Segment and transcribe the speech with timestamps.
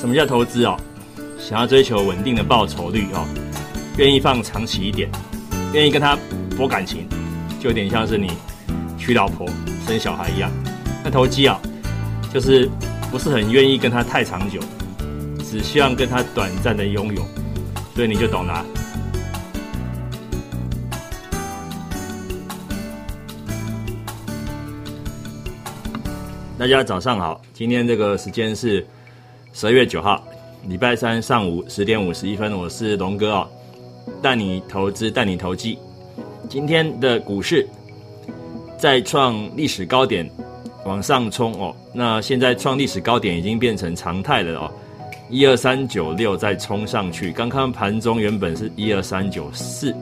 [0.00, 0.80] 什么叫投资哦？
[1.38, 3.28] 想要追求稳定的报酬率哦，
[3.98, 5.10] 愿意放长期一点，
[5.74, 6.16] 愿意跟他
[6.56, 7.06] 博感情，
[7.60, 8.32] 就有点像是你
[8.96, 9.46] 娶老婆
[9.86, 10.50] 生小孩一样。
[11.04, 11.60] 那投机啊，
[12.32, 12.66] 就是
[13.10, 14.58] 不是很愿意跟他太长久，
[15.44, 17.22] 只希望跟他短暂的拥有，
[17.94, 18.64] 所以你就懂了。
[26.58, 28.86] 大家早上好，今天这个时间是
[29.60, 30.24] 十二月九号，
[30.66, 33.48] 礼拜三上午十点五十一分，我是龙哥哦，
[34.22, 35.76] 带你投资，带你投机。
[36.48, 37.68] 今天的股市
[38.78, 40.26] 再创历史高点，
[40.86, 41.76] 往上冲哦。
[41.92, 44.72] 那现在创历史高点已经变成常态了哦，
[45.28, 47.30] 一二三九六再冲上去。
[47.30, 49.94] 刚刚盘中原本是一二三九四，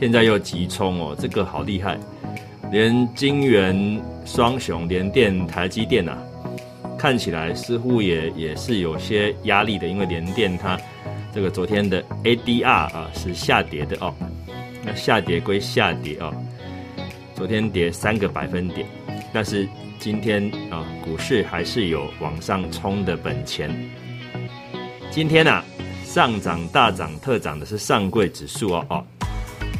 [0.00, 1.96] 现在又急冲哦，这个好厉害。
[2.72, 6.18] 连金元双雄联电、台积电呐，
[7.02, 10.78] 看起来似乎也也是有些压力的，因为联电它
[11.34, 14.14] 这个昨天的 ADR 啊是下跌的哦，
[14.84, 16.32] 那下跌归下跌哦，
[17.34, 18.86] 昨天跌三个百分点，
[19.32, 19.68] 但是
[19.98, 23.68] 今天啊股市还是有往上冲的本钱。
[25.10, 25.64] 今天啊
[26.04, 29.04] 上涨大涨特涨的是上柜指数哦哦，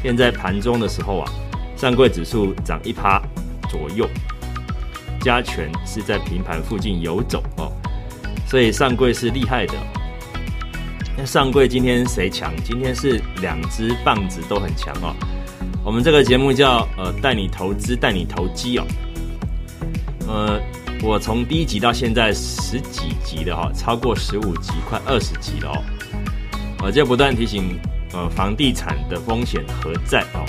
[0.03, 1.31] 现在盘中的时候啊。
[1.77, 3.21] 上柜指数涨一趴
[3.69, 4.07] 左右，
[5.23, 7.71] 加权是在平盘附近游走哦，
[8.45, 9.73] 所以上柜是厉害的。
[11.17, 12.53] 那上柜今天谁强？
[12.63, 15.15] 今天是两只棒子都很强哦。
[15.85, 18.85] 我们这个节目叫呃带你投资带你投机哦。
[20.27, 20.59] 呃，
[21.01, 25.83] 我从第一集到现在十几集的哈，超过十五集，快二十集了哦。
[26.83, 27.79] 我就不断提醒
[28.11, 30.43] 呃房地产的风险何在哦。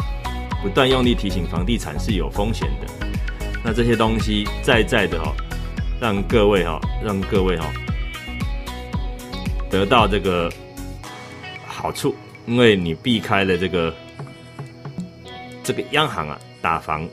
[0.62, 3.03] 不断用力提醒房地产是有风险的，
[3.64, 5.32] 那这些东西在在的哦，
[5.98, 7.66] 让各位哈，让各位哈
[9.70, 10.52] 得到这个
[11.66, 12.14] 好处，
[12.46, 13.94] 因为你避开了这个
[15.62, 17.08] 这个央行啊打房，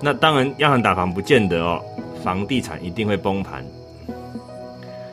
[0.00, 1.82] 那当然央行打房不见得哦，
[2.22, 3.66] 房地产一定会崩盘，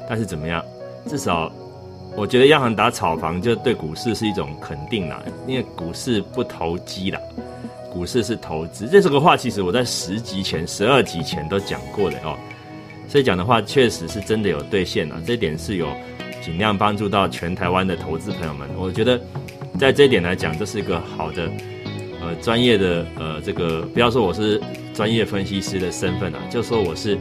[0.08, 0.64] 但是怎么样，
[1.08, 1.52] 至少。
[2.16, 7.20] 我觉得央行打炒房就对股市是一种肯定啦，因为股市不投机啦，
[7.94, 8.88] 股市是投资。
[8.88, 12.36] 这这个话其实我在十集前、十二集前都讲过的哦，
[13.08, 15.88] 所以讲的话确实是真的有兑现啊，这点是有
[16.42, 18.68] 尽量帮助到全台湾的投资朋友们。
[18.76, 19.22] 我觉得
[19.78, 21.48] 在这一点来讲，这是一个好的
[22.20, 24.60] 呃专业的呃这个不要说我是
[24.92, 27.16] 专业分析师的身份啊，就说我是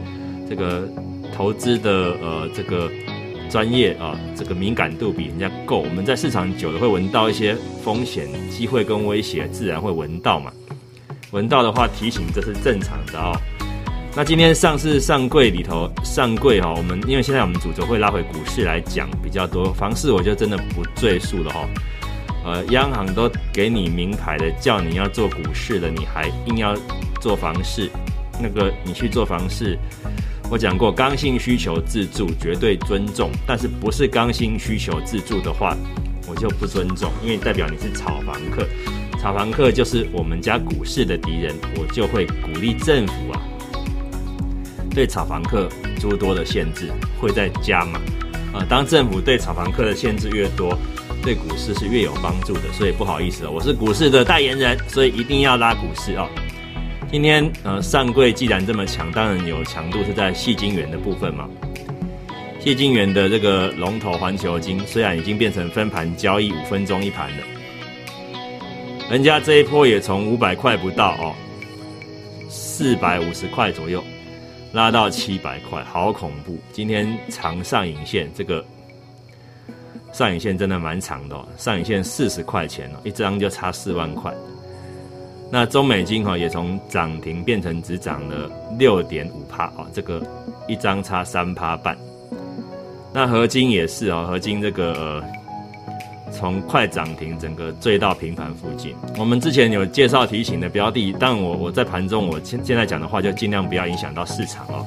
[0.49, 0.89] 这个
[1.35, 2.89] 投资的呃这个。
[3.49, 5.77] 专业啊，这个敏感度比人家够。
[5.77, 10.51] 我们在市场久了，会闻到一些风险、机会跟威胁，自然会闻到嘛。
[11.33, 13.35] 闻到的话，提醒这是正常的哦。
[14.15, 21.67] 那今天上市上柜里头上柜哈，我们因为现在我们主轴会拉回股市来讲比较多，房市我就真的不赘述了哈。
[22.45, 26.77] 呃，央行都给你名牌的，叫你要做股市的，你还硬要
[27.19, 27.89] 做房市，
[28.39, 29.75] 那个你去做房市。
[30.51, 35.75] 我讲过，刚性需求自助绝对尊重，但是不是刚性需求自助的话，
[36.27, 38.67] 我就不尊重，因为代表你是炒房客，
[39.23, 43.39] 炒房客就是我们家股市的敌人，我就会鼓励政府啊，
[44.93, 46.91] 对炒房客诸多的限制
[47.21, 48.01] 会在加码，
[48.51, 50.77] 啊，当政府对炒房客的限制越多，
[51.23, 56.27] 对股市是越有帮助的，所以不好意思啊，我是股市的代言人，所以一定要拉股市哦。
[57.09, 61.47] 今天呃上柜既然这么强，当然有强度是在细金元的部分嘛。
[62.59, 67.37] 细金元的这个龙头环球金虽然已经变成分盘交易五分钟一盘了，
[69.09, 71.35] 人家这一波也从五百块不到哦，
[72.49, 74.03] 四百五十块左右
[74.71, 76.57] 拉到七百块，好恐怖！
[76.71, 78.65] 今天长上影线，这个
[80.11, 84.33] 上影线真的蛮长的哦，上影线四十块钱哦，一张就差四万块。
[85.51, 88.49] 那中美金哈也从涨停变成只涨了
[88.79, 90.25] 六点五帕啊，这个
[90.67, 91.95] 一张差三趴半。
[93.13, 95.23] 那合金也是哦，合金这个
[96.33, 98.95] 从快涨停整个坠到平盘附近。
[99.17, 104.85] 我们之前有介绍提醒的标的，但我我在盘中我现现在讲的话就尽量不要影响到市场哦。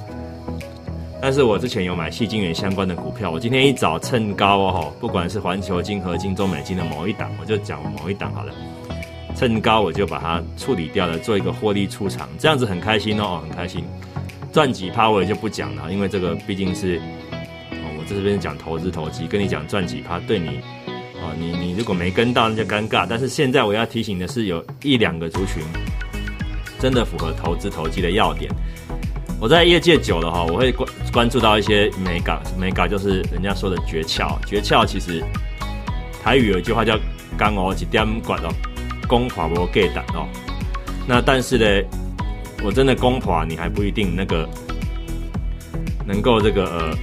[1.22, 8.52] 但是我之前有买细晶圆相关的股票，我今天一早趁高哦，不管是环球金、合金、中美金的某一档，我就讲某一档好了。
[9.34, 13.84] 趁高我就把它处理掉了，做一个获利出场，这样子很开心哦，很开心。
[14.52, 16.98] 赚几趴我也就不讲了，因为这个毕竟是
[17.72, 20.60] 哦，我这边讲投资投机，跟你讲赚几趴对你
[21.38, 23.06] 你你如果没跟到那就尴尬。
[23.08, 25.62] 但是现在我要提醒的是，有一两个族群
[26.78, 28.50] 真的符合投资投机的要点。
[29.38, 34.38] 我在业界久了哈，我会关关注到一些美感，美感就是人家说的诀窍。
[34.46, 35.22] 诀窍其实
[36.22, 36.98] 台语有一句话叫
[37.36, 38.48] “刚哦一点管哦，
[39.06, 40.26] 攻垮不给胆哦”。
[41.06, 41.88] 那但是呢，
[42.64, 44.48] 我真的攻垮你还不一定那个
[46.06, 46.98] 能够这个呃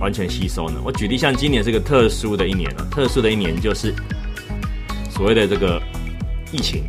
[0.00, 0.80] 完全吸收呢。
[0.84, 3.94] 我举例，像今年是个特殊的一年啊，特殊的一年就是
[5.10, 5.80] 所谓的这个
[6.50, 6.82] 疫情。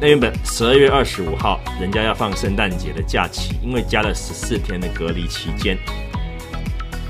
[0.00, 5.78] 那原本十二月二十五号，人家要放圣诞节的假期，因为加了十四天的隔离期间，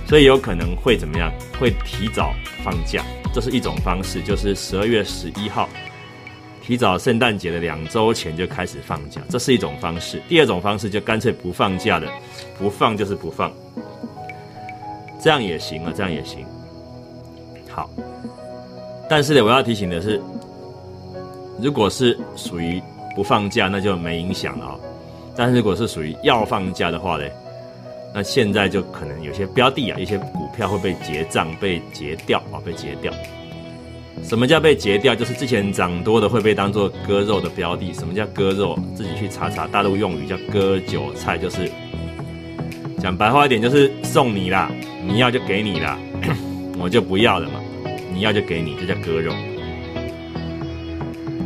[0.06, 1.32] 所以有可能会怎么样？
[1.58, 2.32] 会提早
[2.62, 3.04] 放假，
[3.34, 5.68] 这是一种方式，就是十二月十一号，
[6.62, 10.22] 提早圣诞节的两周前就开始放假，这是一种方式。
[10.28, 12.06] 第二种方式就干脆不放假的，
[12.56, 13.52] 不放就是不放，
[15.20, 16.44] 这样也行啊，这样也行。
[17.68, 17.90] 好，
[19.08, 20.20] 但是呢，我要提醒的是。
[21.58, 22.82] 如果是属于
[23.14, 24.76] 不放假，那就没影响了啊。
[25.34, 27.24] 但是如果是属于要放假的话呢，
[28.12, 33.10] 那现在就可能有些标的啊，一些股票会被结账、被结掉啊，被结掉。
[34.22, 35.14] 什么叫被结掉？
[35.14, 37.90] 就是之前涨多的会被当做割肉的标的。
[37.94, 38.78] 什么叫割肉？
[38.94, 41.72] 自己去查查，大陆用语叫割韭菜，就是
[43.06, 44.68] 讲白话一点，就是送你啦，
[45.06, 45.96] 你要就给你啦，
[46.76, 47.60] 我就不要了嘛，
[48.12, 49.32] 你要就给你，这叫割肉。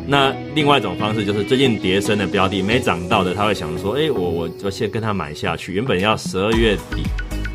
[0.06, 5.74] 那另外一种方式就是最近跌升的标的没涨到的，他会想说：哎，我我我先跟他买下去。
[5.74, 7.02] 原本要十二月底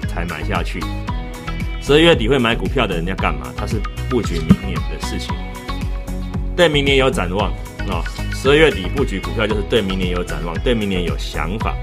[0.07, 0.79] 才买下去，
[1.81, 3.51] 十二月底会买股票的人要干嘛？
[3.57, 3.77] 他是
[4.07, 5.33] 布局明年的事情，
[6.55, 7.51] 对明年有展望
[7.89, 8.03] 啊。
[8.35, 11.75] 十二月底布局股票就是对明年有展望，对明年有想法。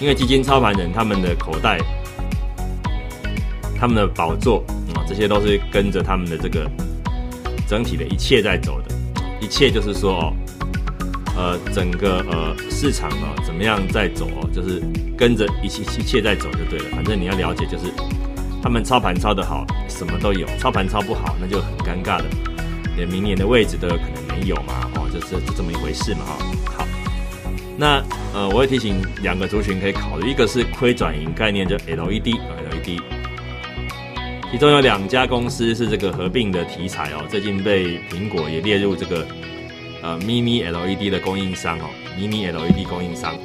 [0.00, 1.78] 因为基金操盘人他们的口袋、
[3.78, 4.64] 他们的宝座
[4.94, 6.70] 啊，这些都是跟着他们的这个
[7.66, 8.94] 整体的一切在走的。
[9.40, 10.32] 一切就是说哦，
[11.36, 14.82] 呃，整个呃市场啊怎么样在走哦，就是
[15.16, 16.86] 跟着一切一切在走就对了。
[16.90, 17.84] 反正你要了解，就是
[18.60, 22.24] 他们操盘操得好，什么都有；操盘操不好，那就很尴尬的，
[22.96, 24.90] 连明年的位置都有可能没有嘛。
[24.96, 26.20] 哦，就是就这么一回事嘛。
[26.66, 26.77] 哈，
[27.80, 28.02] 那
[28.34, 33.00] 呃，我会提醒两个族群可以考虑，一个是亏转盈概念，就 LED，LED。
[34.50, 39.24] 其中有两家公司是这个合并的题材哦，最近被苹果也列入这个
[40.02, 41.84] 呃 mini LED 的供应商哦
[42.18, 43.38] ，mini LED 供应商。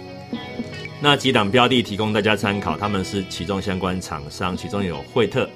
[1.00, 5.48] 那几档标的提供大家参考，他们是其中相关厂商，其中有惠特、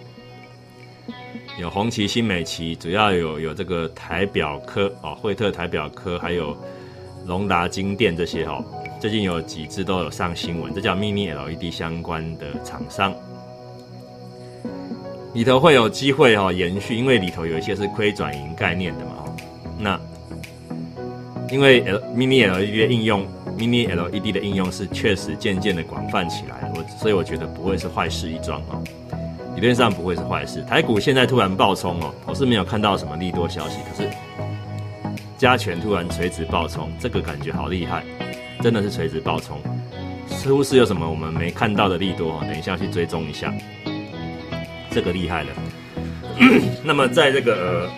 [1.58, 6.56] 有红旗、新美旗，主要有有这个台表科哦，惠特台表科，还有
[7.30, 8.60] 隆达金店这些哦，
[8.98, 13.14] 最近有几只都有上新闻，这叫 mini LED 相关的厂商。
[15.32, 19.24] 里头会有机会哈延续，因为里头有一些是亏转盈概念的嘛。
[19.78, 20.00] 那
[21.52, 23.24] 因为 L Mini LED 的应用
[23.56, 28.82] ，Mini LED 的应用是确实渐渐的广泛起来，我所以我觉得不会是坏事一桩哦，
[29.54, 30.64] 理论上不会是坏事。
[30.64, 34.10] 台股现在突然暴冲哦，我是没有看到什么利多消息，可是
[35.40, 38.04] 加权突然垂直暴冲，这个感觉好厉害，
[38.60, 39.58] 真的是垂直暴冲，
[40.28, 43.50] 似乎是有什么我们没看到的利多，等一下去追踪一下。
[44.90, 45.48] 这个厉害了。
[46.84, 47.88] 那么，在这个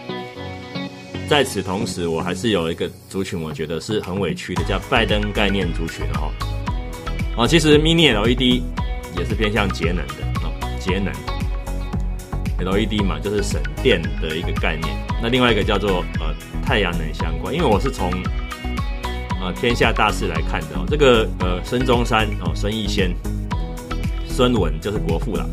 [1.28, 6.30] 在此同时，我还是有一个族群，我觉得是很委屈的，叫拜登概念族群哦。
[7.36, 8.62] 哦，其实 Mini LED
[9.18, 10.14] 也是偏向节能的
[10.44, 11.12] 哦，节能
[12.64, 14.96] LED 嘛，就是省电的一个概念。
[15.20, 18.10] 那另外一个叫做呃太阳能相关，因为我是从
[19.40, 20.86] 呃天下大事来看的哦。
[20.88, 23.14] 这个呃孙中山哦，孙逸仙，
[24.28, 25.46] 孙文就是国父了。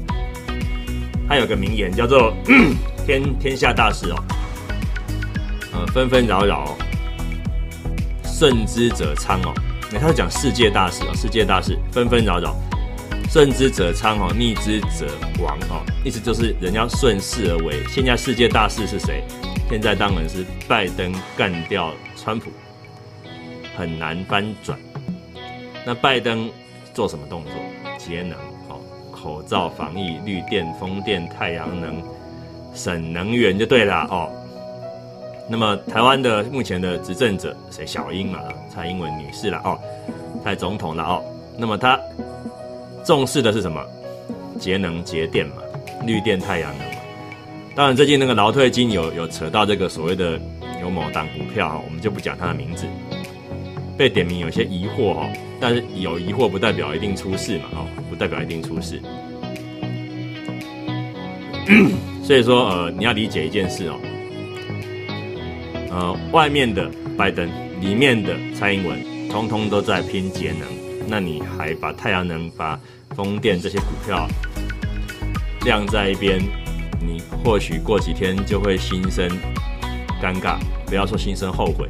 [1.28, 2.34] 他有个名言叫做
[3.06, 4.24] “天天下大事哦，
[5.74, 6.76] 呃纷纷扰扰，
[8.24, 9.54] 顺之者昌哦。
[9.92, 12.56] 那他是讲世界大事哦，世界大事纷纷扰扰，
[13.30, 15.08] 顺之者昌哦，逆之者
[15.40, 15.84] 亡哦。
[16.04, 17.84] 意思就是人要顺势而为。
[17.90, 19.24] 现在世界大事是谁？
[19.70, 22.50] 现在当然是拜登干掉川普，
[23.78, 24.78] 很难翻转。
[25.86, 26.50] 那拜登
[26.92, 27.54] 做什么动作？
[28.00, 28.32] 节能
[28.68, 28.82] 哦。
[29.12, 32.02] 口罩防疫、绿电、风电、太阳能，
[32.74, 34.32] 省能源就对了哦。
[35.48, 37.86] 那么台湾的目前的执政者谁？
[37.86, 38.40] 小英嘛，
[38.74, 39.80] 蔡英文女士了哦，
[40.44, 41.24] 蔡总统了哦。
[41.58, 42.00] 那么他
[43.06, 43.86] 重视的是什么？
[44.60, 45.62] 节能节电嘛，
[46.06, 46.89] 绿电、太阳能。
[47.76, 50.40] 当然最近那个劳退金有有扯到这个所谓的
[50.82, 52.86] 有某档股票，我们就不讲它的名字，
[53.98, 55.30] 被点名有些疑惑哈。
[55.62, 59.02] 但是有疑惑不代表一定出事嘛，哦，不代表一定出事。
[62.24, 64.00] 所以说，呃，你要理解一件事哦，
[65.92, 67.50] 呃，外面的拜登，
[67.82, 68.98] 里面的蔡英文，
[69.30, 70.68] 通通都在拼节能。
[71.08, 72.80] 那你还把太阳能、把
[73.16, 74.28] 风电这些股票
[75.66, 76.40] 晾在一边，
[77.44, 79.30] 或许过几天就会心生
[80.22, 81.88] 尴尬，不要说心生后悔，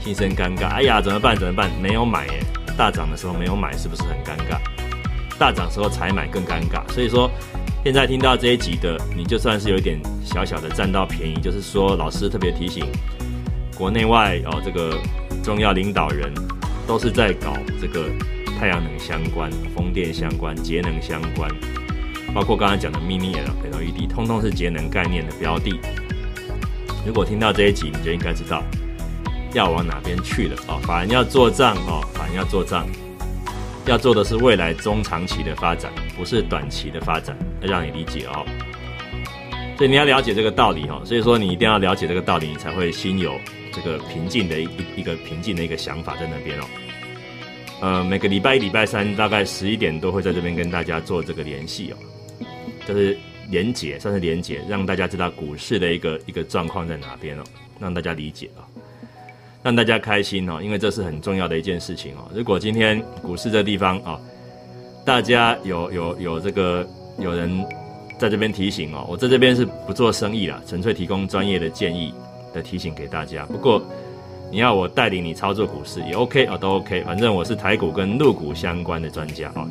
[0.00, 0.68] 心生尴尬。
[0.68, 1.36] 哎呀，怎么办？
[1.36, 1.70] 怎么办？
[1.80, 2.42] 没有买耶，
[2.76, 4.58] 大涨的时候没有买，是不是很尴尬？
[5.38, 6.82] 大涨时候才买更尴尬。
[6.92, 7.30] 所以说，
[7.84, 12.84] 现在听到这一集的，你就算是有一点小小的占到便宜，就是说老师特别提醒，
[13.76, 14.98] 国内外哦这个
[15.44, 16.32] 重要领导人
[16.86, 18.10] 都是在搞这个
[18.58, 21.48] 太阳能相关、风电相关、节能相关。
[22.34, 25.78] 包括刚才讲的 Mini LED，通通是节能概念的标的。
[27.06, 28.62] 如果听到这一集，你就应该知道
[29.54, 30.78] 要往哪边去了哦。
[30.82, 32.86] 法人要做账哦，法人要做账，
[33.86, 38.44] 要做的是未来中长期的发展，不是短期的发展，要让你理解哦。
[39.78, 41.00] 所以你要了解这个道理哦。
[41.04, 43.40] 所以说你一定要了解这个道理，你才会心有
[43.72, 46.64] 这个平静的一一个平静的一个想法在那边哦。
[47.80, 51.96] 呃，每个礼拜一、礼拜三大概十一点都会在这边跟大家做这个联系哦。
[52.88, 53.14] 就是
[53.50, 57.44] 连结，算是连结，让大家知道股市的一个一个状况在哪边哦，
[57.78, 58.64] 让大家理解哦，
[59.62, 62.30] 让大家开心哦，因为这是很重要的一件事情哦。
[62.34, 64.18] 如果今天股市这地方哦，
[65.04, 67.62] 大家有有有这个有人
[68.18, 72.14] 在这边提醒哦，我在这边是不做生意啦，纯粹提供专业的建议
[72.54, 73.44] 的提醒给大家。
[73.44, 73.82] 不过
[74.50, 79.68] 你要我带领你操作股市也 OK 哦，都 OK，反正我是台股跟陆股相关的专家哦，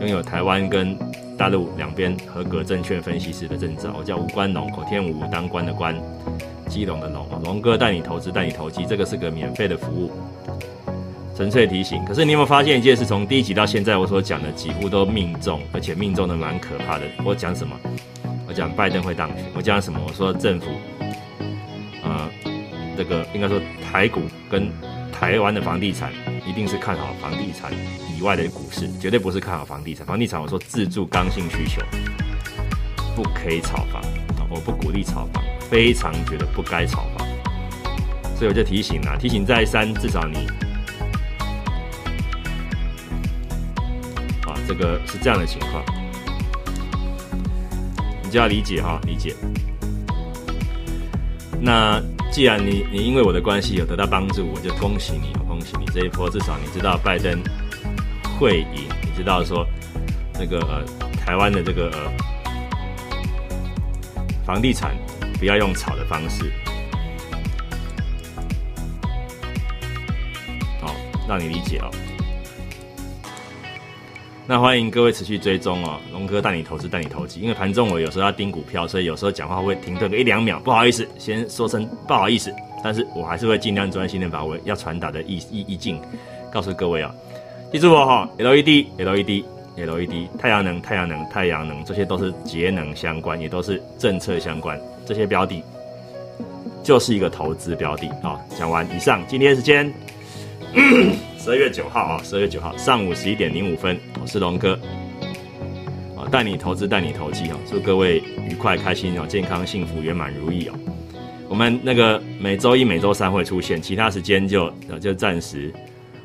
[0.00, 0.96] 拥有台湾跟。
[1.42, 5.92] 大陆两边合格证券分析师的证照，我叫吴关龙，口天吴当官的官，
[6.68, 10.12] 基隆的龙啊，龙哥带你投资，带你投机，这个是个免费的服务，
[11.34, 12.00] 纯粹提醒。
[12.04, 13.04] 可是你有没有发现一件事？
[13.04, 17.04] 从第一集到现在，我所讲的几乎都命中，而且命中的蛮可怕的。
[17.24, 17.76] 我讲什么？
[18.46, 19.44] 我讲拜登会当选。
[19.52, 19.98] 我讲什么？
[20.06, 20.66] 我说政府，
[22.04, 22.30] 呃，
[22.96, 24.70] 这个应该说台股跟
[25.22, 26.12] 台湾的房地产
[26.44, 27.70] 一定是看好房地产。
[28.18, 31.80] 以外的股市绝对不是看好房地产，房地产我说自住刚性需求
[33.14, 34.02] 不可以炒房，
[34.50, 37.24] 我不鼓励炒房，非常觉得不该炒房，
[38.36, 40.38] 所以我就提醒了，提醒再三，至少你
[44.44, 45.84] 啊，这个是这样的情况，
[48.24, 49.36] 你就要理解哈，理解。
[51.60, 52.02] 那
[52.32, 57.38] 既然你你因为我的关系有得到帮助，我就恭喜你，恭喜你这一波，至少你知道拜登。
[58.40, 59.66] 会赢，你知道说，
[60.32, 60.82] 那个呃，
[61.14, 61.92] 台湾的这个，
[64.46, 64.96] 房地产
[65.38, 66.50] 不要用炒的方式，
[70.80, 70.92] 好，
[71.28, 71.90] 让你理解哦。
[74.44, 77.40] 那欢迎各位持续追踪哦，龙哥带你投资，带你投机。
[77.40, 82.52] 因为盘中我有时候要盯股票，所以有时候讲话会停顿个一两秒，不好意思，先说声不好意思。
[82.82, 86.00] 但是我还是会尽量专心的把我要传达的意意意境
[86.52, 87.14] 告诉各位啊。
[87.72, 89.44] 记住我哈，LED、LED、
[89.76, 94.78] LED，太阳能、太阳能、太阳能，这些都是节能相关，也都是政策相关。
[95.06, 95.62] 这些标的
[96.82, 98.40] 就是一个投资标的啊。
[98.58, 99.90] 讲完以上，今天时间
[101.38, 104.78] 十二月九号啊，十二月九号上午十一点零五分，我是龙哥
[106.16, 110.74] 啊，带你投资，带你投机啊，祝各位愉快、开心哦，健康、幸福、圆满、如意哦。
[111.48, 115.70] 我们那个每周一、每周三会出现，其他时间就就暂时，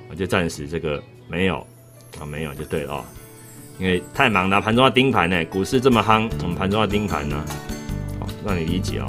[0.10, 1.02] 我就暂时这个。
[1.30, 1.58] 没有，
[2.22, 3.04] 啊没有就对了哦，
[3.78, 7.44] 因为太忙了，盘中要盯盘呢，股市这么夯，我们盘中要盯盘呢，
[8.18, 9.06] 好让你理解哦，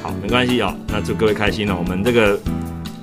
[0.00, 2.38] 好没关系哦，那祝各位开心哦，我们这个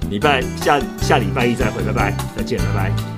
[0.10, 3.17] 礼拜下下礼拜一再会，拜拜，再见，拜拜。